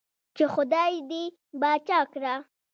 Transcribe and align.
چې 0.35 0.43
خدائے 0.53 0.99
دې 1.09 1.23
باچا 1.61 1.99
کړه 2.13 2.33
ـ 2.39 2.43